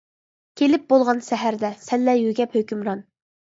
[0.61, 3.07] كېلىپ بولغان سەھەردە، سەللە يۆگەپ ھۆكۈمران.